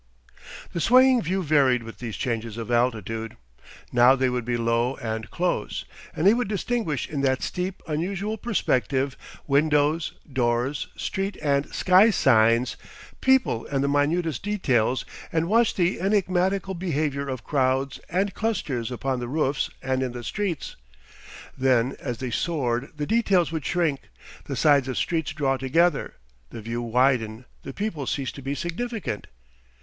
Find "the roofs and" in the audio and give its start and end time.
19.19-20.01